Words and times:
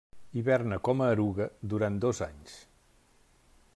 Hiberna 0.39 0.79
com 0.87 1.03
a 1.03 1.09
eruga 1.17 1.47
durant 1.75 1.99
dos 2.07 2.23
anys. 2.29 2.57